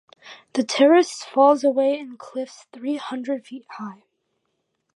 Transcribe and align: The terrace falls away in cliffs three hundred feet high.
The 0.53 0.63
terrace 0.63 1.23
falls 1.23 1.63
away 1.63 1.99
in 1.99 2.17
cliffs 2.17 2.65
three 2.73 2.95
hundred 2.95 3.45
feet 3.45 3.67
high. 3.69 4.05